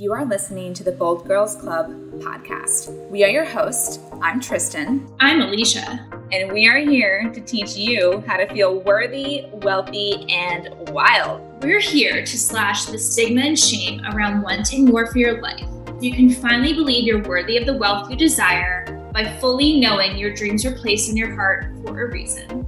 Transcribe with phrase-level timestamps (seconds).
[0.00, 2.88] You are listening to the Bold Girls Club podcast.
[3.10, 3.98] We are your hosts.
[4.22, 5.06] I'm Tristan.
[5.20, 6.08] I'm Alicia.
[6.32, 11.42] And we are here to teach you how to feel worthy, wealthy, and wild.
[11.62, 15.68] We're here to slash the stigma and shame around wanting more for your life.
[16.00, 20.32] You can finally believe you're worthy of the wealth you desire by fully knowing your
[20.32, 22.66] dreams are placed in your heart for a reason.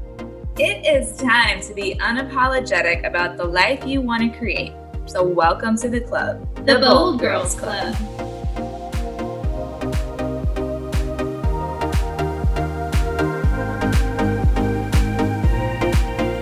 [0.58, 4.74] It is time to be unapologetic about the life you want to create.
[5.07, 7.97] So, welcome to the club, the, the Bold, Bold Girls Club.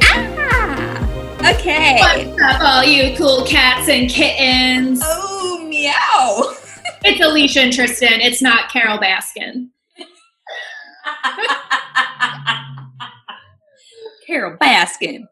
[0.02, 1.51] Ah!
[1.52, 1.96] Okay.
[2.01, 5.01] What's up, all you cool cats and kittens?
[5.02, 6.52] Oh, meow.
[7.04, 8.20] it's Alicia and Tristan.
[8.20, 9.70] It's not Carole Baskin.
[14.27, 15.27] Carole Baskin.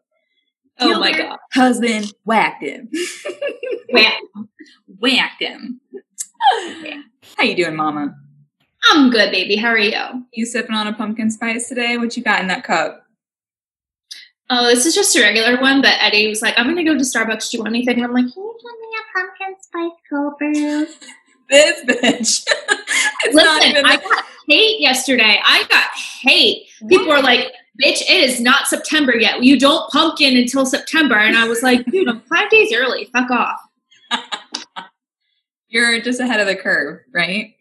[0.79, 1.37] Oh my god.
[1.53, 2.89] Husband whacked him.
[3.89, 4.49] whacked him.
[4.99, 5.81] Whacked him.
[7.37, 8.15] How you doing, Mama?
[8.85, 9.55] I'm good, baby.
[9.55, 10.25] How are you?
[10.33, 11.97] You sipping on a pumpkin spice today?
[11.97, 13.05] What you got in that cup?
[14.49, 17.03] Oh, this is just a regular one, but Eddie was like, I'm gonna go to
[17.03, 17.51] Starbucks.
[17.51, 17.97] Do you want anything?
[17.97, 20.87] And I'm like, Can you give me a pumpkin spice cold brew?
[21.49, 22.47] this bitch.
[23.33, 25.39] Listen, I got hate yesterday.
[25.45, 26.67] I got hate.
[26.87, 29.43] People are like, bitch, it is not September yet.
[29.43, 31.15] You don't pumpkin until September.
[31.15, 33.05] And I was like, dude, I'm five days early.
[33.13, 33.59] Fuck off.
[35.69, 37.53] You're just ahead of the curve, right?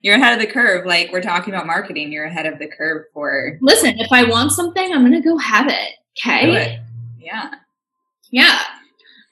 [0.00, 0.86] You're ahead of the curve.
[0.86, 3.58] Like we're talking about marketing, you're ahead of the curve for.
[3.60, 5.92] Listen, if I want something, I'm going to go have it.
[6.18, 6.80] Okay.
[7.18, 7.50] Yeah.
[8.30, 8.60] Yeah.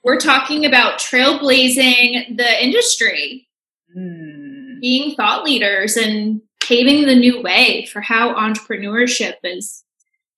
[0.04, 3.48] We're talking about trailblazing the industry,
[3.96, 4.78] mm.
[4.80, 9.84] being thought leaders, and paving the new way for how entrepreneurship is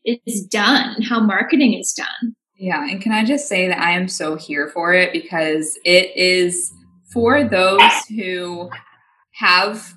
[0.04, 2.34] is done, how marketing is done.
[2.56, 6.14] Yeah, and can I just say that I am so here for it because it
[6.14, 6.70] is
[7.12, 8.68] for those who
[9.32, 9.94] have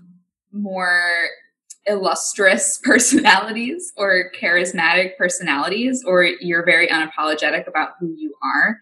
[0.51, 1.27] more
[1.85, 8.77] illustrious personalities or charismatic personalities, or you're very unapologetic about who you are.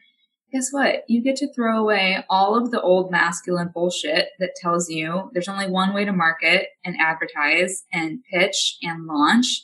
[0.51, 1.03] Guess what?
[1.07, 5.47] You get to throw away all of the old masculine bullshit that tells you there's
[5.47, 9.63] only one way to market and advertise and pitch and launch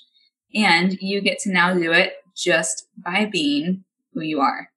[0.54, 4.70] and you get to now do it just by being who you are.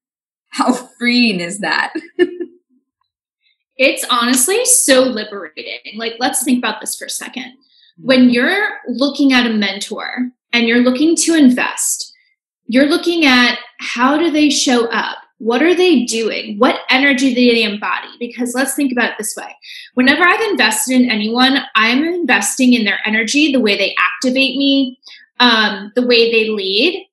[0.49, 1.95] How freeing is that?
[3.77, 5.97] it's honestly so liberating.
[5.97, 7.53] Like, let's think about this for a second.
[7.99, 8.07] Hmm.
[8.07, 12.13] When you're looking at a mentor and you're looking to invest,
[12.67, 15.19] you're looking at how do they show up?
[15.39, 16.59] What are they doing?
[16.59, 18.09] What energy do they embody?
[18.19, 19.57] Because let's think about it this way.
[19.95, 24.99] Whenever I've invested in anyone, I'm investing in their energy, the way they activate me,
[25.41, 27.07] um, the way they lead,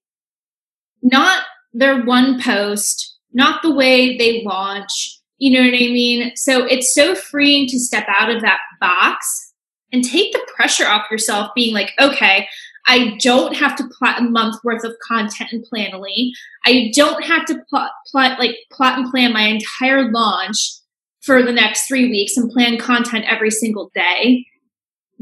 [1.02, 1.44] not
[1.74, 5.20] their one post, not the way they launch.
[5.40, 6.36] You know what I mean?
[6.36, 9.54] So it's so freeing to step out of that box
[9.92, 12.48] and take the pressure off yourself, being like, okay,
[12.88, 16.32] I don't have to plot a month worth of content and planly.
[16.66, 20.58] I don't have to plot, plot like plot and plan my entire launch
[21.22, 24.46] for the next three weeks and plan content every single day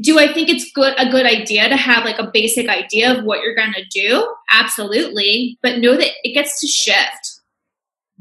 [0.00, 3.24] do I think it's good a good idea to have like a basic idea of
[3.24, 4.34] what you're going to do?
[4.52, 7.40] Absolutely, but know that it gets to shift.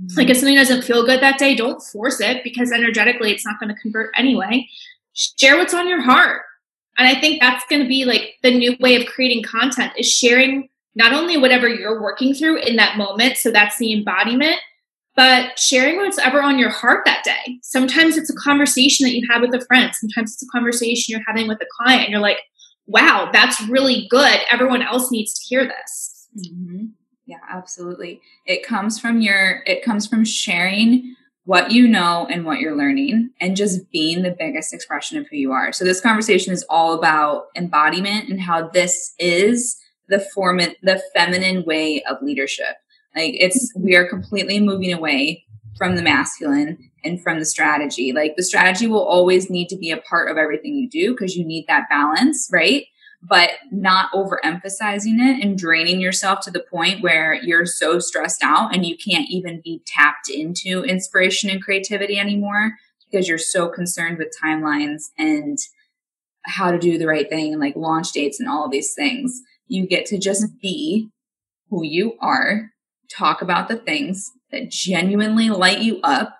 [0.02, 0.18] Mm-hmm.
[0.18, 3.60] Like if something doesn't feel good that day, don't force it because energetically it's not
[3.60, 4.68] going to convert anyway.
[5.14, 6.44] Share what's on your heart.
[6.98, 10.10] And I think that's going to be like the new way of creating content is
[10.10, 14.56] sharing not only whatever you're working through in that moment, so that's the embodiment,
[15.16, 17.60] but sharing what's ever on your heart that day.
[17.62, 19.94] Sometimes it's a conversation that you had with a friend.
[19.94, 22.40] Sometimes it's a conversation you're having with a client, and you're like,
[22.88, 24.40] wow, that's really good.
[24.52, 26.28] Everyone else needs to hear this.
[26.38, 26.86] Mm-hmm.
[27.26, 28.22] Yeah, absolutely.
[28.46, 31.16] It comes from your, it comes from sharing
[31.46, 35.38] what you know and what you're learning and just being the biggest expression of who
[35.38, 35.72] you are.
[35.72, 39.78] So this conversation is all about embodiment and how this is
[40.08, 42.76] the form the feminine way of leadership.
[43.16, 45.46] Like it's, we are completely moving away
[45.78, 48.12] from the masculine and from the strategy.
[48.12, 51.36] Like the strategy will always need to be a part of everything you do because
[51.36, 52.86] you need that balance, right?
[53.22, 58.74] But not overemphasizing it and draining yourself to the point where you're so stressed out
[58.74, 62.74] and you can't even be tapped into inspiration and creativity anymore
[63.10, 65.58] because you're so concerned with timelines and
[66.44, 69.42] how to do the right thing and like launch dates and all of these things.
[69.68, 71.10] You get to just be
[71.70, 72.72] who you are
[73.10, 76.38] talk about the things that genuinely light you up,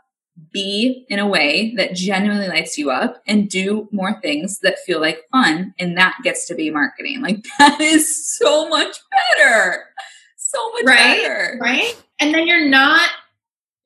[0.52, 5.00] be in a way that genuinely lights you up, and do more things that feel
[5.00, 5.74] like fun.
[5.80, 7.22] And that gets to be marketing.
[7.22, 8.98] Like that is so much
[9.38, 9.86] better.
[10.38, 11.22] So much right?
[11.22, 11.58] better.
[11.62, 12.02] Right.
[12.20, 13.10] And then you're not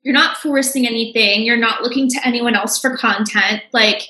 [0.01, 3.61] you're not forcing anything, you're not looking to anyone else for content.
[3.73, 4.03] Like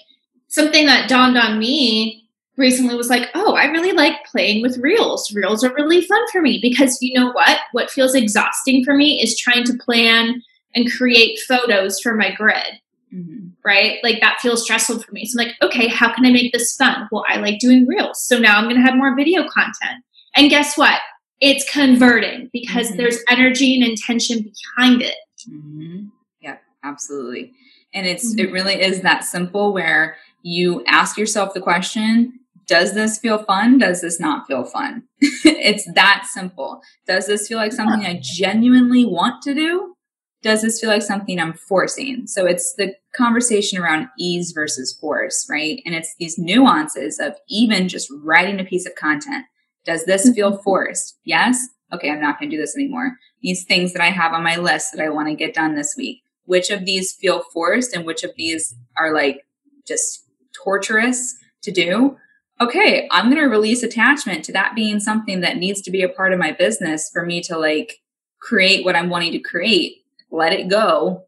[0.47, 2.18] something that dawned on me
[2.59, 5.33] recently was like, oh, I really like playing with reels.
[5.33, 7.59] Reels are really fun for me because you know what?
[7.71, 10.43] What feels exhausting for me is trying to plan
[10.75, 12.79] and create photos for my grid.
[13.13, 13.47] Mm-hmm.
[13.65, 13.97] Right?
[14.03, 15.25] Like that feels stressful for me.
[15.25, 17.07] So I'm like, okay, how can I make this fun?
[17.11, 18.23] Well, I like doing reels.
[18.23, 20.03] So now I'm going to have more video content.
[20.35, 20.99] And guess what?
[21.41, 22.97] It's converting because mm-hmm.
[22.97, 25.15] there's energy and intention behind it.
[25.49, 26.05] Mm-hmm.
[26.41, 27.53] Yeah, absolutely.
[27.93, 28.53] And it's, it mm-hmm.
[28.53, 33.79] really is that simple where you ask yourself the question, does this feel fun?
[33.79, 35.03] Does this not feel fun?
[35.19, 36.81] it's that simple.
[37.07, 39.95] Does this feel like something I genuinely want to do?
[40.41, 42.25] does this feel like something I'm forcing?
[42.27, 45.81] So it's the conversation around ease versus force, right?
[45.85, 49.45] And it's these nuances of even just writing a piece of content.
[49.85, 50.63] Does this feel mm-hmm.
[50.63, 51.17] forced?
[51.25, 51.59] Yes.
[51.93, 53.13] Okay, I'm not going to do this anymore.
[53.41, 55.95] These things that I have on my list that I want to get done this
[55.97, 56.21] week.
[56.45, 59.41] Which of these feel forced and which of these are like
[59.87, 60.25] just
[60.63, 62.17] torturous to do?
[62.61, 66.09] Okay, I'm going to release attachment to that being something that needs to be a
[66.09, 68.01] part of my business for me to like
[68.41, 69.99] create what I'm wanting to create
[70.31, 71.25] let it go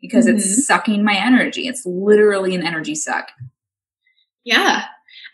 [0.00, 0.36] because mm-hmm.
[0.36, 1.66] it's sucking my energy.
[1.66, 3.28] It's literally an energy suck.
[4.44, 4.84] Yeah.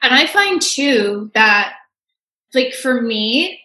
[0.02, 1.74] And I find too that,
[2.54, 3.60] like, for me,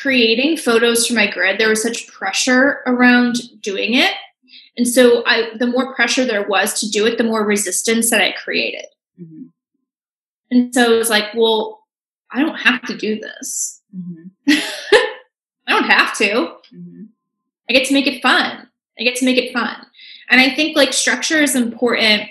[0.00, 4.12] creating photos for my grid, there was such pressure around doing it.
[4.76, 8.20] And so I the more pressure there was to do it, the more resistance that
[8.20, 8.86] I created.
[9.20, 9.44] Mm-hmm.
[10.50, 11.84] And so it was like, well,
[12.30, 13.82] I don't have to do this.
[13.94, 14.26] Mm-hmm.
[15.66, 16.32] I don't have to.
[16.74, 17.04] Mm-hmm.
[17.68, 18.68] I get to make it fun.
[18.98, 19.86] I get to make it fun.
[20.30, 22.28] And I think like structure is important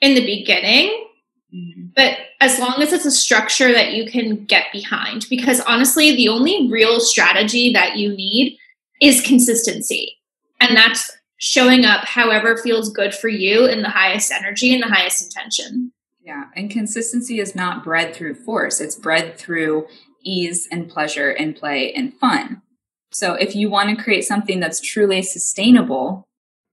[0.00, 1.06] in the beginning,
[1.54, 1.86] mm-hmm.
[1.94, 6.28] but as long as it's a structure that you can get behind, because honestly, the
[6.28, 8.58] only real strategy that you need
[9.00, 10.18] is consistency.
[10.60, 14.88] And that's showing up however feels good for you in the highest energy and the
[14.88, 15.91] highest intention.
[16.24, 16.44] Yeah.
[16.54, 19.86] And consistency is not bred through force, it's bred through
[20.24, 22.62] ease and pleasure and play and fun.
[23.10, 26.28] So if you want to create something that's truly sustainable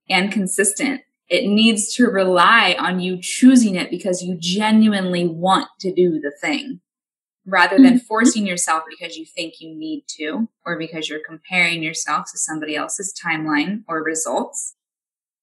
[0.09, 5.93] and consistent, it needs to rely on you choosing it because you genuinely want to
[5.93, 6.79] do the thing
[7.45, 8.05] rather than mm-hmm.
[8.07, 12.75] forcing yourself because you think you need to or because you're comparing yourself to somebody
[12.75, 14.75] else's timeline or results.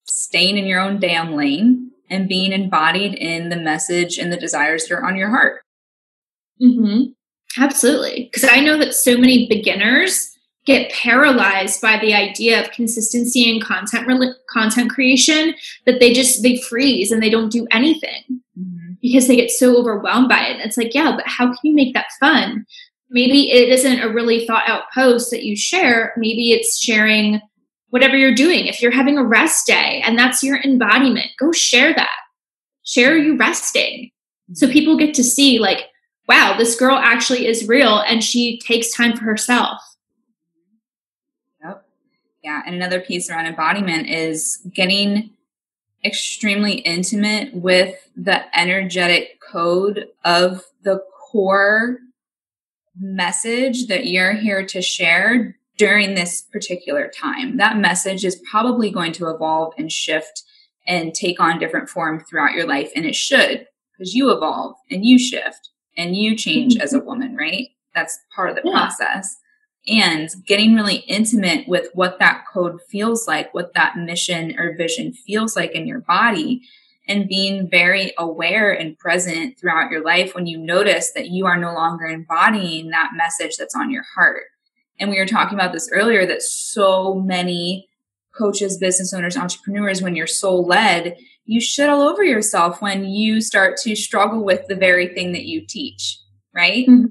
[0.05, 4.85] Staying in your own damn lane and being embodied in the message and the desires
[4.85, 5.61] that are on your heart.
[6.61, 7.11] Mm-hmm.
[7.61, 8.29] Absolutely.
[8.31, 13.63] Because I know that so many beginners get paralyzed by the idea of consistency and
[13.63, 15.55] content re- content creation
[15.85, 18.93] that they just they freeze and they don't do anything mm-hmm.
[19.01, 20.59] because they get so overwhelmed by it.
[20.59, 22.65] It's like, yeah, but how can you make that fun?
[23.09, 26.13] Maybe it isn't a really thought out post that you share.
[26.17, 27.41] Maybe it's sharing
[27.89, 28.67] whatever you're doing.
[28.67, 32.15] If you're having a rest day and that's your embodiment, go share that.
[32.83, 34.11] Share you resting.
[34.53, 34.73] So mm-hmm.
[34.73, 35.85] people get to see like,
[36.27, 39.81] wow, this girl actually is real and she takes time for herself
[41.63, 41.85] Yep.
[42.43, 42.61] yeah.
[42.65, 45.31] And another piece around embodiment is getting
[46.05, 51.97] extremely intimate with the energetic code of the core
[52.99, 57.57] message that you're here to share during this particular time.
[57.57, 60.43] That message is probably going to evolve and shift
[60.87, 62.91] and take on different form throughout your life.
[62.95, 67.07] And it should, because you evolve and you shift and you change as a mm-hmm.
[67.07, 67.67] woman, right?
[67.93, 68.71] That's part of the yeah.
[68.71, 69.37] process
[69.87, 75.13] and getting really intimate with what that code feels like, what that mission or vision
[75.13, 76.61] feels like in your body,
[77.07, 81.57] and being very aware and present throughout your life when you notice that you are
[81.57, 84.43] no longer embodying that message that's on your heart.
[84.99, 87.87] And we were talking about this earlier that so many
[88.35, 93.41] coaches, business owners, entrepreneurs, when you're soul led, you shit all over yourself when you
[93.41, 96.19] start to struggle with the very thing that you teach,
[96.53, 96.87] right?
[96.87, 97.05] Mm-hmm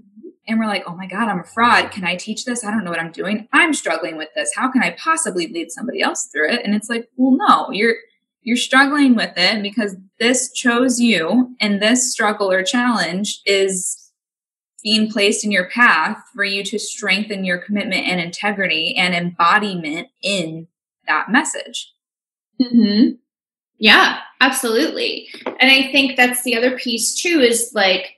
[0.49, 1.91] and we're like, oh my God, I'm a fraud.
[1.91, 2.65] Can I teach this?
[2.65, 3.49] I don't know what I'm doing.
[3.53, 4.53] I'm struggling with this.
[4.55, 6.65] How can I possibly lead somebody else through it?
[6.65, 7.97] And it's like, well, no, you're
[8.43, 14.06] you're struggling with it because this chose you and this struggle or challenge is
[14.83, 20.09] being placed in your path for you to strengthen your commitment and integrity and embodiment
[20.23, 20.69] in
[21.07, 21.93] that message.
[22.61, 23.17] Mm-hmm.
[23.79, 25.29] Yeah, absolutely.
[25.45, 28.17] And I think that's the other piece too is like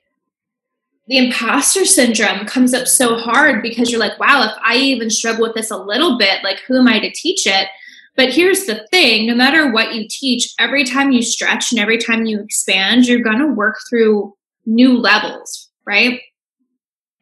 [1.09, 5.43] the imposter syndrome comes up so hard because you're like, wow, if I even struggle
[5.43, 7.69] with this a little bit, like who am I to teach it?
[8.15, 11.99] But here's the thing no matter what you teach, every time you stretch and every
[11.99, 14.35] time you expand, you're going to work through
[14.67, 16.21] new levels, right?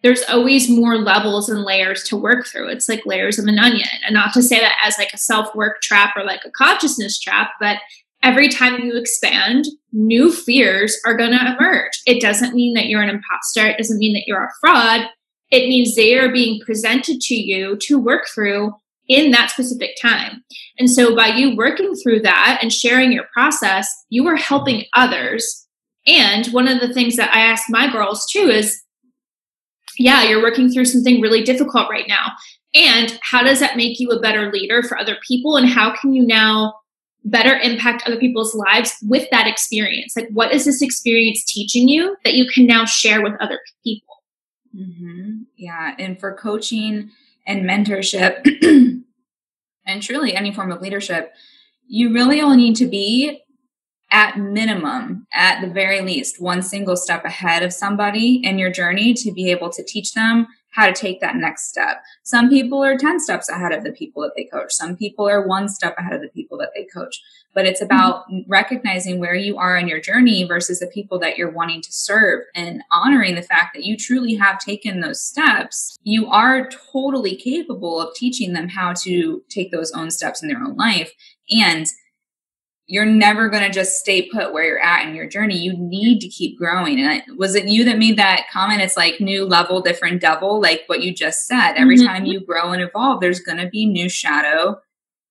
[0.02, 2.68] There's always more levels and layers to work through.
[2.68, 3.88] It's like layers of an onion.
[4.04, 7.18] And not to say that as like a self work trap or like a consciousness
[7.18, 7.78] trap, but
[8.22, 12.00] every time you expand, new fears are going to emerge.
[12.06, 13.66] It doesn't mean that you're an imposter.
[13.66, 15.08] It doesn't mean that you're a fraud.
[15.50, 18.72] It means they are being presented to you to work through
[19.08, 20.42] in that specific time.
[20.78, 25.66] And so by you working through that and sharing your process, you are helping others.
[26.06, 28.82] And one of the things that I ask my girls too is,
[29.98, 32.32] yeah, you're working through something really difficult right now.
[32.74, 35.56] And how does that make you a better leader for other people?
[35.56, 36.74] And how can you now
[37.24, 40.14] better impact other people's lives with that experience?
[40.16, 44.22] Like, what is this experience teaching you that you can now share with other people?
[44.74, 45.42] Mm-hmm.
[45.56, 45.94] Yeah.
[45.98, 47.10] And for coaching
[47.46, 48.44] and mentorship
[49.86, 51.32] and truly any form of leadership,
[51.88, 53.42] you really only need to be
[54.16, 59.12] at minimum, at the very least, one single step ahead of somebody in your journey
[59.12, 62.02] to be able to teach them how to take that next step.
[62.22, 64.72] Some people are 10 steps ahead of the people that they coach.
[64.72, 67.20] Some people are one step ahead of the people that they coach.
[67.54, 68.50] But it's about mm-hmm.
[68.50, 72.44] recognizing where you are in your journey versus the people that you're wanting to serve
[72.54, 75.98] and honoring the fact that you truly have taken those steps.
[76.04, 80.62] You are totally capable of teaching them how to take those own steps in their
[80.62, 81.12] own life.
[81.50, 81.86] And
[82.86, 85.58] you're never going to just stay put where you're at in your journey.
[85.58, 87.00] You need to keep growing.
[87.00, 88.80] And I, was it you that made that comment?
[88.80, 91.72] It's like new level, different devil, like what you just said.
[91.72, 92.06] Every mm-hmm.
[92.06, 94.80] time you grow and evolve, there's going to be new shadow,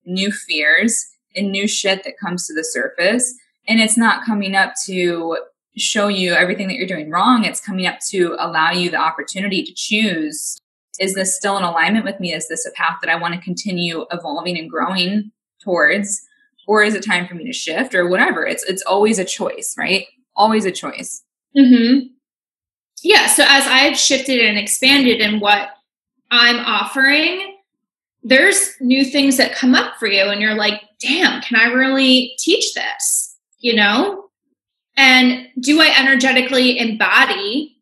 [0.06, 3.34] new fears, and new shit that comes to the surface.
[3.68, 5.38] And it's not coming up to
[5.78, 7.46] show you everything that you're doing wrong.
[7.46, 10.58] It's coming up to allow you the opportunity to choose
[11.00, 12.34] is this still in alignment with me?
[12.34, 15.32] Is this a path that I want to continue evolving and growing
[15.62, 16.26] towards?
[16.68, 18.46] Or is it time for me to shift or whatever?
[18.46, 20.06] It's it's always a choice right?
[20.36, 21.22] Always a choice.
[21.58, 22.08] Mm-hmm.
[23.02, 25.70] yeah so as i've shifted and expanded in what
[26.32, 27.56] i'm offering
[28.24, 32.34] there's new things that come up for you and you're like damn can i really
[32.40, 33.38] teach this?
[33.60, 34.26] You know?
[34.98, 37.78] And do i energetically embody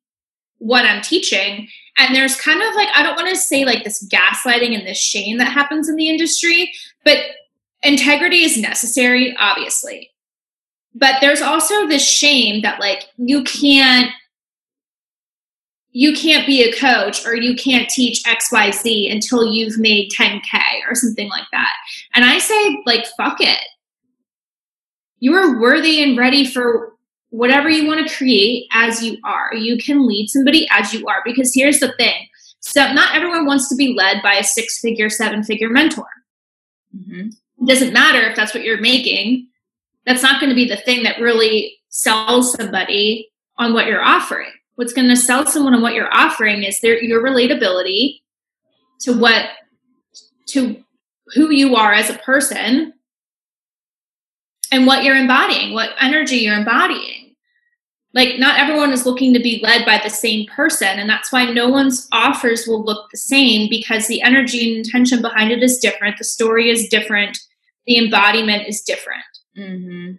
[0.59, 1.67] what i'm teaching?
[1.97, 4.99] And there's kind of like i don't want to say like this gaslighting and this
[4.99, 6.71] shame that happens in the industry
[7.03, 7.17] but
[7.83, 10.09] integrity is necessary, obviously.
[10.95, 14.11] But there's also this shame that like you can't
[15.93, 20.59] you can't be a coach or you can't teach XYZ until you've made 10K
[20.89, 21.71] or something like that.
[22.15, 23.59] And I say, like, fuck it.
[25.19, 26.93] You are worthy and ready for
[27.29, 29.53] whatever you want to create as you are.
[29.53, 32.27] You can lead somebody as you are because here's the thing.
[32.59, 36.07] So, not everyone wants to be led by a six figure, seven figure mentor.
[36.95, 37.29] Mm-hmm.
[37.63, 39.47] It doesn't matter if that's what you're making.
[40.05, 44.51] That's not going to be the thing that really sells somebody on what you're offering.
[44.75, 48.21] What's going to sell someone on what you're offering is their your relatability
[49.01, 49.49] to what
[50.47, 50.83] to
[51.27, 52.93] who you are as a person
[54.71, 57.23] and what you're embodying, what energy you're embodying
[58.13, 61.45] like not everyone is looking to be led by the same person and that's why
[61.45, 65.79] no one's offers will look the same because the energy and intention behind it is
[65.79, 67.37] different the story is different
[67.85, 69.23] the embodiment is different
[69.57, 70.13] mm-hmm.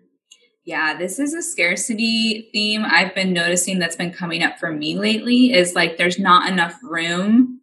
[0.65, 4.97] yeah this is a scarcity theme i've been noticing that's been coming up for me
[4.97, 7.61] lately is like there's not enough room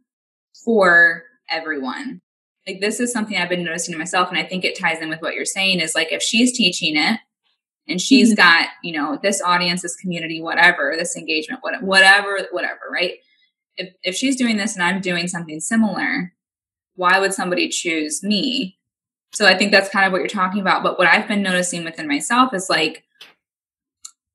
[0.66, 2.22] for everyone
[2.68, 5.10] like this is something i've been noticing to myself and i think it ties in
[5.10, 7.20] with what you're saying is like if she's teaching it
[7.88, 8.38] and she's mm-hmm.
[8.38, 13.16] got you know this audience this community whatever this engagement whatever whatever right
[13.78, 16.34] if, if she's doing this and i'm doing something similar
[16.96, 18.78] why would somebody choose me
[19.34, 21.84] so i think that's kind of what you're talking about but what i've been noticing
[21.84, 23.04] within myself is like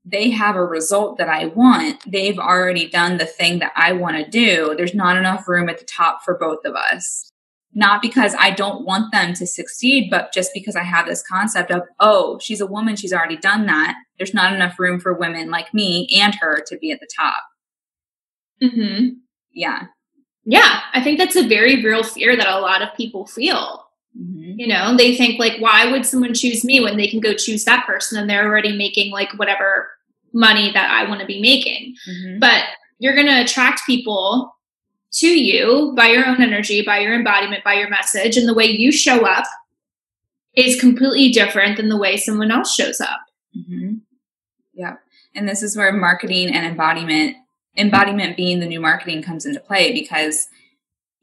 [0.05, 4.17] they have a result that i want they've already done the thing that i want
[4.17, 7.33] to do there's not enough room at the top for both of us
[7.77, 11.71] not because I don't want them to succeed, but just because I have this concept
[11.71, 13.97] of, oh, she's a woman, she's already done that.
[14.17, 17.43] There's not enough room for women like me and her to be at the top.
[18.63, 19.09] Hmm.
[19.53, 19.83] Yeah.
[20.47, 23.86] Yeah, I think that's a very real fear that a lot of people feel.
[24.19, 24.59] Mm-hmm.
[24.59, 27.65] You know, they think like, why would someone choose me when they can go choose
[27.65, 29.89] that person and they're already making like whatever
[30.33, 31.95] money that I want to be making?
[32.09, 32.39] Mm-hmm.
[32.39, 32.65] But
[32.99, 34.55] you're going to attract people
[35.13, 38.67] to you by your own energy, by your embodiment, by your message, and the way
[38.67, 39.45] you show up
[40.55, 43.21] is completely different than the way someone else shows up.
[43.57, 43.97] Mm-hmm.
[44.75, 44.97] Yeah.
[45.35, 47.37] And this is where marketing and embodiment,
[47.77, 50.49] embodiment being the new marketing comes into play because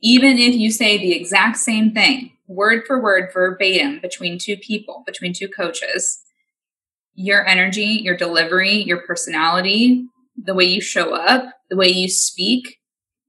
[0.01, 5.03] even if you say the exact same thing, word for word, verbatim, between two people,
[5.05, 6.19] between two coaches,
[7.15, 12.79] your energy, your delivery, your personality, the way you show up, the way you speak,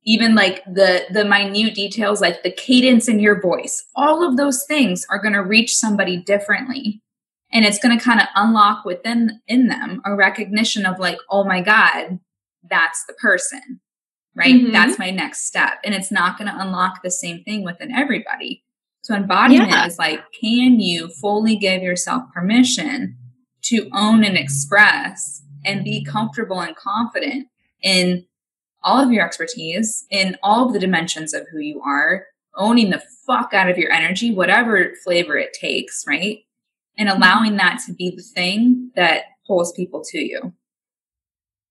[0.05, 4.65] even like the the minute details like the cadence in your voice all of those
[4.67, 7.01] things are going to reach somebody differently.
[7.53, 11.45] And it's going to kind of unlock within in them a recognition of like oh
[11.45, 12.19] my god
[12.69, 13.81] that's the person
[14.37, 14.55] right?
[14.55, 14.73] Mm-hmm.
[14.73, 15.75] that's my next step.
[15.85, 18.64] And it's not going to unlock the same thing within everybody
[19.05, 19.87] so embodiment yeah.
[19.87, 23.17] is like can you fully give yourself permission
[23.63, 27.47] to own and express and be comfortable and confident
[27.83, 28.27] in
[28.83, 33.03] all of your expertise in all of the dimensions of who you are owning the
[33.27, 36.45] fuck out of your energy whatever flavor it takes right
[36.97, 37.23] and mm-hmm.
[37.23, 40.53] allowing that to be the thing that pulls people to you.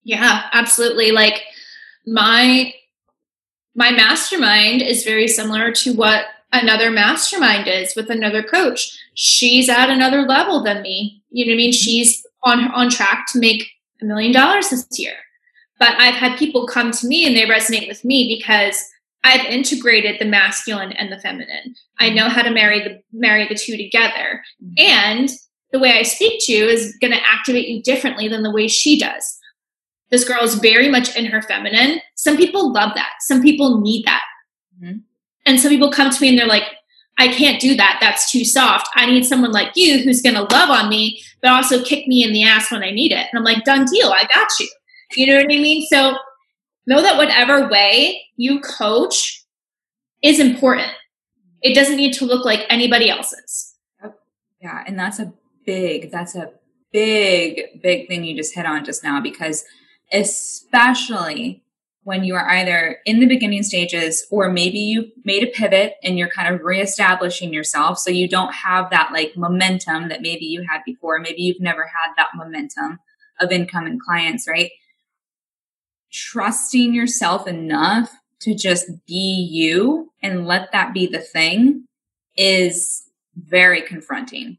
[0.04, 1.12] Yeah, absolutely.
[1.12, 1.42] Like
[2.06, 2.74] my
[3.76, 8.98] my mastermind is very similar to what another mastermind is with another coach.
[9.16, 11.22] She's at another level than me.
[11.32, 11.72] You know what I mean?
[11.72, 11.84] Mm-hmm.
[11.84, 13.68] She's on on track to make
[14.02, 15.16] a million dollars this year.
[15.80, 18.82] But I've had people come to me and they resonate with me because
[19.26, 21.76] I've integrated the masculine and the feminine.
[22.00, 24.42] I know how to marry the marry the two together.
[24.78, 25.30] And
[25.72, 28.68] the way I speak to you is going to activate you differently than the way
[28.68, 29.40] she does.
[30.12, 32.00] This girl is very much in her feminine.
[32.16, 33.14] Some people love that.
[33.22, 34.22] Some people need that.
[34.80, 35.00] Mm-hmm.
[35.46, 36.64] And some people come to me and they're like,
[37.18, 37.98] I can't do that.
[38.02, 38.90] That's too soft.
[38.96, 42.24] I need someone like you who's going to love on me, but also kick me
[42.24, 43.28] in the ass when I need it.
[43.32, 44.10] And I'm like, done deal.
[44.10, 44.68] I got you.
[45.16, 45.86] You know what I mean?
[45.88, 46.16] So
[46.88, 49.44] know that whatever way you coach
[50.24, 50.92] is important.
[51.62, 53.76] It doesn't need to look like anybody else's.
[54.62, 54.84] Yeah.
[54.88, 55.32] And that's a
[55.66, 56.52] big, that's a
[56.92, 59.66] big, big thing you just hit on just now because
[60.12, 61.63] especially
[62.04, 66.18] when you are either in the beginning stages or maybe you made a pivot and
[66.18, 67.98] you're kind of reestablishing yourself.
[67.98, 71.20] So you don't have that like momentum that maybe you had before.
[71.20, 73.00] Maybe you've never had that momentum
[73.40, 74.72] of income and clients right?
[76.12, 81.86] Trusting yourself enough to just be you and let that be the thing
[82.36, 83.04] is
[83.36, 84.58] very confronting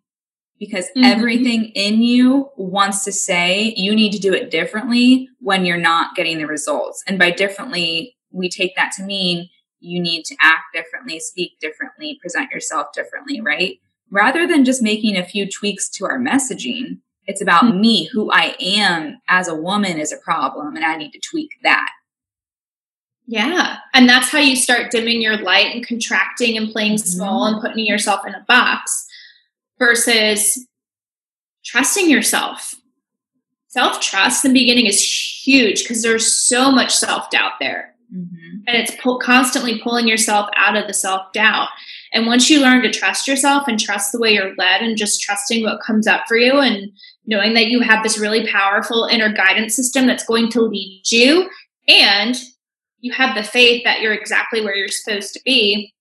[0.65, 1.05] because mm-hmm.
[1.05, 6.15] everything in you wants to say you need to do it differently when you're not
[6.15, 7.03] getting the results.
[7.07, 9.49] And by differently, we take that to mean
[9.81, 13.79] you need to act differently, speak differently, present yourself differently, right?
[14.11, 17.81] Rather than just making a few tweaks to our messaging, it's about mm-hmm.
[17.81, 21.51] me, who I am as a woman is a problem, and I need to tweak
[21.63, 21.91] that.
[23.27, 23.79] Yeah.
[23.95, 27.09] And that's how you start dimming your light and contracting and playing mm-hmm.
[27.09, 29.07] small and putting yourself in a box
[29.79, 30.67] versus
[31.65, 32.75] trusting yourself.
[33.69, 37.95] Self trust in the beginning is huge because there's so much self doubt there.
[38.15, 38.59] Mm-hmm.
[38.67, 41.69] And it's po- constantly pulling yourself out of the self doubt.
[42.13, 45.21] And once you learn to trust yourself and trust the way you're led and just
[45.21, 46.93] trusting what comes up for you and
[47.27, 51.51] knowing that you have this really powerful inner guidance system that's going to lead you
[51.89, 52.37] and
[53.01, 55.93] you have the faith that you're exactly where you're supposed to be,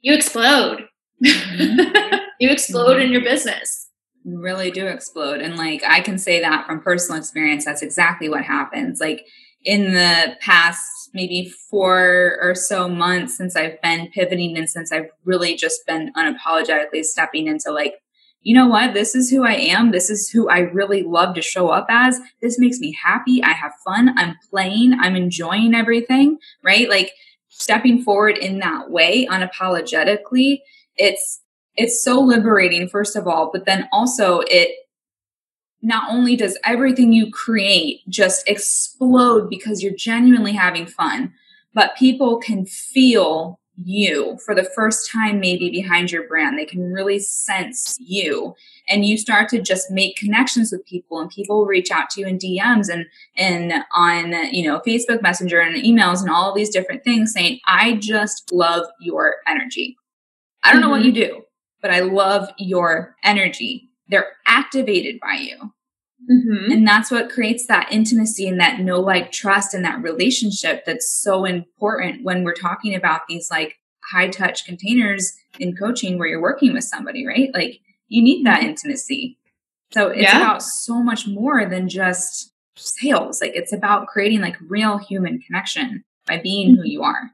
[0.00, 0.86] you explode.
[1.24, 2.16] Mm-hmm.
[2.40, 3.02] you explode mm-hmm.
[3.02, 3.88] in your business.
[4.24, 5.40] You really do explode.
[5.40, 9.00] And like I can say that from personal experience, that's exactly what happens.
[9.00, 9.26] Like
[9.64, 15.10] in the past maybe four or so months since I've been pivoting and since I've
[15.24, 17.94] really just been unapologetically stepping into like,
[18.42, 18.94] you know what?
[18.94, 19.90] This is who I am.
[19.90, 22.18] This is who I really love to show up as.
[22.40, 23.42] This makes me happy.
[23.42, 24.16] I have fun.
[24.16, 24.94] I'm playing.
[24.94, 26.88] I'm enjoying everything, right?
[26.88, 27.12] Like
[27.50, 30.60] stepping forward in that way unapologetically.
[30.96, 31.40] It's,
[31.76, 34.70] it's so liberating, first of all, but then also it
[35.82, 41.32] not only does everything you create just explode because you're genuinely having fun,
[41.72, 46.58] but people can feel you for the first time, maybe behind your brand.
[46.58, 48.54] They can really sense you.
[48.88, 52.26] And you start to just make connections with people and people reach out to you
[52.26, 57.04] in DMs and, and on, you know, Facebook Messenger and emails and all these different
[57.04, 59.96] things saying, I just love your energy.
[60.62, 60.88] I don't mm-hmm.
[60.88, 61.38] know what you mm-hmm.
[61.38, 61.42] do,
[61.82, 65.72] but I love your energy they're activated by you.
[66.30, 66.70] Mm-hmm.
[66.70, 71.10] And that's what creates that intimacy and that no like trust and that relationship that's
[71.22, 73.78] so important when we're talking about these like
[74.12, 77.50] high touch containers in coaching where you're working with somebody, right?
[77.54, 79.38] Like you need that intimacy.
[79.92, 80.36] So it's yeah.
[80.36, 83.40] about so much more than just sales.
[83.40, 87.30] Like it's about creating like real human connection by being who you are.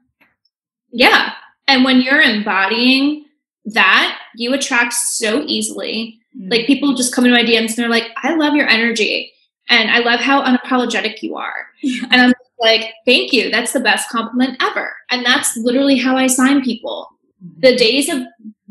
[0.91, 1.33] Yeah.
[1.67, 3.25] And when you're embodying
[3.65, 6.51] that, you attract so easily Mm-hmm.
[6.51, 9.33] Like people just come into my DMs and they're like, I love your energy
[9.69, 11.67] and I love how unapologetic you are.
[12.11, 13.49] And I'm like, thank you.
[13.49, 14.93] That's the best compliment ever.
[15.09, 17.09] And that's literally how I sign people.
[17.43, 17.59] Mm-hmm.
[17.61, 18.21] The days of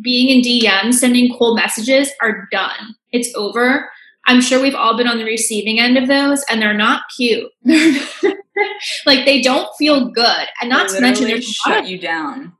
[0.00, 2.94] being in DM, sending cold messages are done.
[3.12, 3.88] It's over.
[4.28, 7.50] I'm sure we've all been on the receiving end of those and they're not cute.
[9.06, 10.46] like they don't feel good.
[10.60, 12.52] And not to mention there's shut of, you down.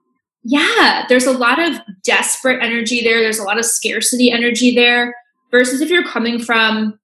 [0.49, 3.21] Yeah, there's a lot of desperate energy there.
[3.21, 5.13] There's a lot of scarcity energy there.
[5.51, 6.99] Versus if you're coming from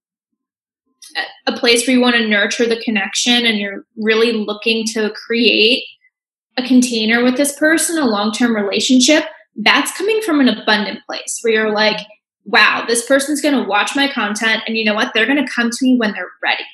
[1.47, 5.83] a place where you want to nurture the connection and you're really looking to create
[6.57, 9.25] a container with this person, a long term relationship,
[9.57, 11.99] that's coming from an abundant place where you're like,
[12.45, 14.63] wow, this person's going to watch my content.
[14.69, 15.13] And you know what?
[15.15, 16.65] They're going to come to me when they're ready.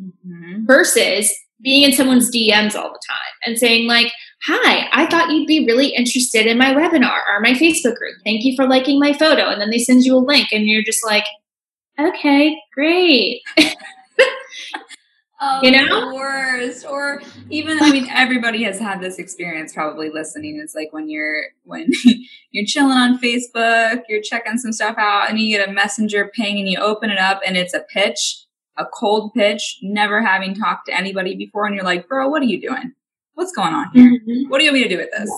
[0.00, 0.66] Mm-hmm.
[0.66, 4.12] Versus being in someone's DMs all the time and saying, like,
[4.44, 8.16] hi, I thought you'd be really interested in my webinar or my Facebook group.
[8.24, 9.48] Thank you for liking my photo.
[9.48, 11.24] And then they send you a link and you're just like,
[11.98, 13.42] okay, great.
[15.44, 20.60] Oh, you know worst or even i mean everybody has had this experience probably listening
[20.62, 21.90] it's like when you're when
[22.52, 26.60] you're chilling on facebook you're checking some stuff out and you get a messenger ping
[26.60, 28.44] and you open it up and it's a pitch
[28.78, 32.46] a cold pitch never having talked to anybody before and you're like bro what are
[32.46, 32.92] you doing
[33.34, 34.48] what's going on here mm-hmm.
[34.48, 35.30] what do you want me to do with this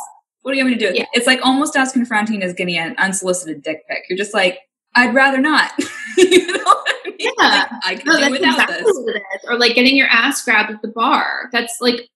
[0.42, 1.06] what do you want me to do With yeah.
[1.12, 4.58] it's like almost as confronting as getting an unsolicited dick pic you're just like
[4.96, 5.72] i'd rather not
[6.16, 6.82] you know
[7.18, 9.22] yeah, like, I can no, do without exactly this.
[9.48, 11.48] Or like getting your ass grabbed at the bar.
[11.52, 12.08] That's like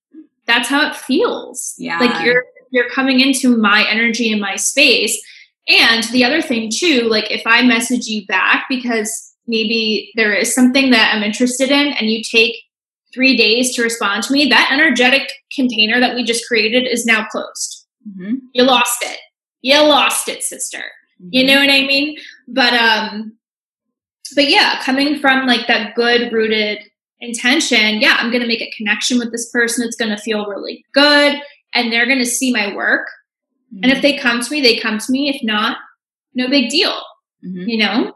[0.46, 1.74] that's how it feels.
[1.78, 5.20] Yeah, like you're you're coming into my energy and my space.
[5.68, 10.54] And the other thing too, like if I message you back because maybe there is
[10.54, 12.56] something that I'm interested in, and you take
[13.14, 17.26] three days to respond to me, that energetic container that we just created is now
[17.26, 17.86] closed.
[18.08, 18.36] Mm-hmm.
[18.52, 19.18] You lost it.
[19.62, 20.78] You lost it, sister.
[20.78, 21.28] Mm-hmm.
[21.32, 22.16] You know what I mean?
[22.46, 23.36] But um,
[24.34, 26.78] but yeah, coming from like that good rooted
[27.20, 29.86] intention, yeah, I'm going to make a connection with this person.
[29.86, 31.40] It's going to feel really good
[31.74, 33.08] and they're going to see my work.
[33.72, 33.84] Mm-hmm.
[33.84, 34.02] And if mm-hmm.
[34.02, 35.28] they come to me, they come to me.
[35.28, 35.78] If not,
[36.34, 36.96] no big deal,
[37.44, 37.68] mm-hmm.
[37.68, 38.14] you know?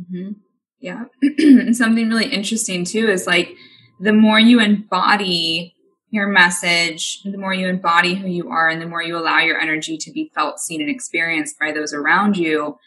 [0.00, 0.32] Mm-hmm.
[0.80, 1.04] Yeah.
[1.38, 3.54] and something really interesting too is like
[4.00, 5.74] the more you embody
[6.10, 9.60] your message, the more you embody who you are, and the more you allow your
[9.60, 12.78] energy to be felt, seen, and experienced by those around you,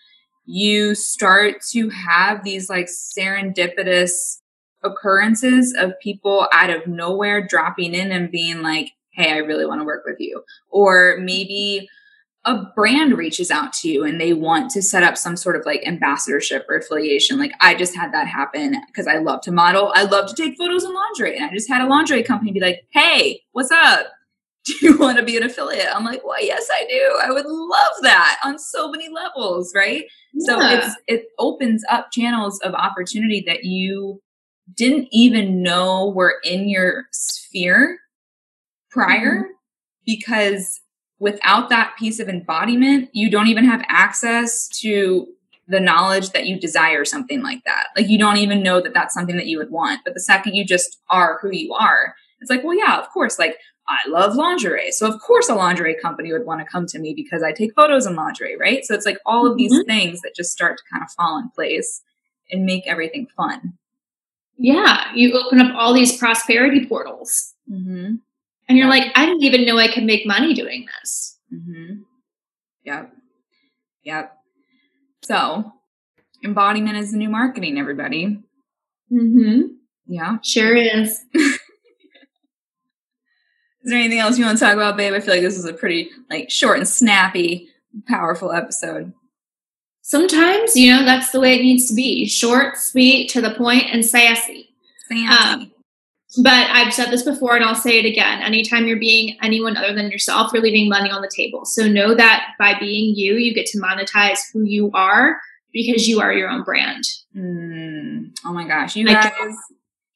[0.45, 4.39] you start to have these like serendipitous
[4.83, 9.81] occurrences of people out of nowhere dropping in and being like, Hey, I really want
[9.81, 10.43] to work with you.
[10.69, 11.89] Or maybe
[12.45, 15.65] a brand reaches out to you and they want to set up some sort of
[15.65, 17.37] like ambassadorship or affiliation.
[17.37, 19.91] Like I just had that happen because I love to model.
[19.95, 21.35] I love to take photos in lingerie.
[21.37, 24.07] And I just had a lingerie company be like, Hey, what's up?
[24.65, 25.87] do you want to be an affiliate?
[25.93, 27.19] I'm like, well, yes, I do.
[27.23, 30.05] I would love that on so many levels, right?
[30.33, 30.45] Yeah.
[30.45, 34.21] So it's it opens up channels of opportunity that you
[34.75, 37.99] didn't even know were in your sphere
[38.91, 39.51] prior mm-hmm.
[40.05, 40.79] because
[41.21, 45.27] without that piece of embodiment, you don't even have access to
[45.67, 47.89] the knowledge that you desire something like that.
[47.95, 50.01] Like you don't even know that that's something that you would want.
[50.03, 53.37] But the second you just are who you are, it's like, well, yeah, of course.
[53.37, 53.57] Like
[53.87, 54.91] I love lingerie.
[54.91, 57.75] So of course a lingerie company would want to come to me because I take
[57.75, 58.83] photos in lingerie, right?
[58.83, 59.87] So it's like all of these mm-hmm.
[59.87, 62.01] things that just start to kind of fall in place
[62.49, 63.73] and make everything fun.
[64.57, 67.53] Yeah, you open up all these prosperity portals.
[67.71, 68.15] Mm-hmm.
[68.71, 71.37] And you're like, I didn't even know I could make money doing this.
[71.53, 72.03] Mm-hmm.
[72.85, 73.13] Yep.
[74.05, 74.37] Yep.
[75.23, 75.73] So,
[76.41, 78.39] embodiment is the new marketing, everybody.
[79.11, 79.63] Mm-hmm.
[80.07, 80.37] Yeah.
[80.41, 81.19] Sure is.
[81.33, 81.59] Is
[83.83, 85.11] there anything else you want to talk about, babe?
[85.11, 87.67] I feel like this is a pretty like short and snappy,
[88.07, 89.11] powerful episode.
[90.01, 92.25] Sometimes, you know, that's the way it needs to be.
[92.25, 94.69] Short, sweet, to the point, and sassy.
[95.09, 95.27] Sassy.
[95.27, 95.70] Um,
[96.37, 98.41] but I've said this before and I'll say it again.
[98.41, 101.65] Anytime you're being anyone other than yourself, you're leaving money on the table.
[101.65, 105.39] So know that by being you, you get to monetize who you are
[105.73, 107.03] because you are your own brand.
[107.35, 108.31] Mm.
[108.45, 108.95] Oh my gosh.
[108.95, 109.31] You guys,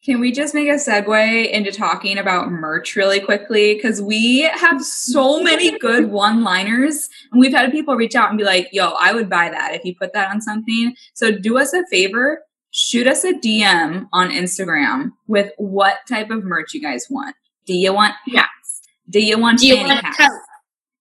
[0.05, 3.73] can we just make a segue into talking about merch really quickly?
[3.73, 8.37] Because we have so many good one liners, and we've had people reach out and
[8.37, 10.95] be like, yo, I would buy that if you put that on something.
[11.15, 12.43] So do us a favor,
[12.75, 17.33] shoot us a DM on Instagram with what type of merch you guys want.
[17.65, 18.81] Do you want hats?
[19.09, 20.17] Do you want do you want hats?
[20.17, 20.45] Coats?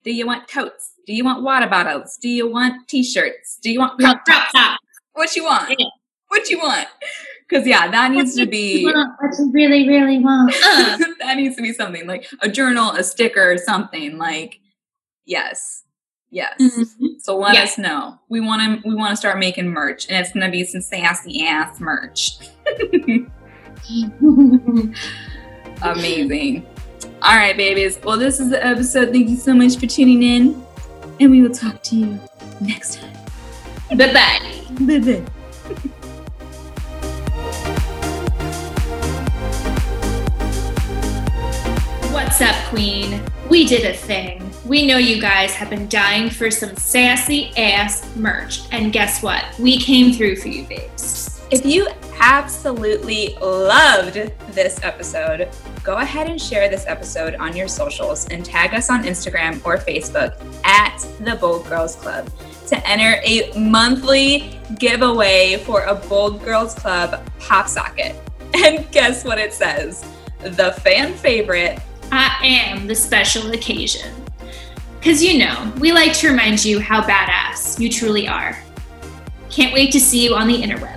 [0.05, 0.93] Do you want coats?
[1.05, 2.17] Do you want water bottles?
[2.23, 3.59] Do you want t-shirts?
[3.61, 4.79] Do you want crop tops?
[5.15, 5.75] What you want?
[5.77, 5.87] Yeah.
[6.29, 6.87] What you want?
[7.49, 10.55] Because yeah, that needs to be what you really, really want.
[10.55, 10.99] Uh.
[11.21, 14.61] that needs to be something like a journal, a sticker, something like
[15.27, 15.83] yes.
[16.35, 16.61] Yes.
[16.61, 17.07] Mm-hmm.
[17.21, 17.75] So let yes.
[17.75, 18.19] us know.
[18.29, 20.81] We want to we want to start making merch and it's going to be some
[20.81, 22.39] sassy ass merch.
[25.83, 26.67] Amazing.
[27.23, 28.01] All right, babies.
[28.03, 29.13] Well, this is the episode.
[29.13, 30.61] Thank you so much for tuning in.
[31.21, 32.19] And we will talk to you
[32.61, 33.17] next time.
[33.97, 34.65] Bye-bye.
[34.81, 35.23] Bye-bye.
[42.13, 43.23] What's up, Queen?
[43.49, 44.44] We did a thing.
[44.67, 48.63] We know you guys have been dying for some sassy ass merch.
[48.73, 49.45] And guess what?
[49.59, 51.43] We came through for you, babes.
[51.51, 51.87] If you
[52.19, 54.15] absolutely loved
[54.55, 55.51] this episode,
[55.83, 59.77] go ahead and share this episode on your socials and tag us on Instagram or
[59.77, 62.31] Facebook at the Bold Girls Club
[62.69, 68.17] to enter a monthly giveaway for a Bold Girls Club pop socket.
[68.57, 70.09] And guess what it says?
[70.39, 71.81] The fan favorite.
[72.13, 74.24] I am the special occasion.
[75.05, 78.59] Because you know, we like to remind you how badass you truly are.
[79.51, 80.94] Can't wait to see you on the interweb.